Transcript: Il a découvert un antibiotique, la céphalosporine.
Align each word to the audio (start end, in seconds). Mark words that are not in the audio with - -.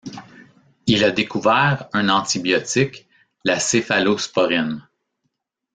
Il 0.87 1.03
a 1.03 1.11
découvert 1.11 1.87
un 1.93 2.09
antibiotique, 2.09 3.07
la 3.43 3.59
céphalosporine. 3.59 4.83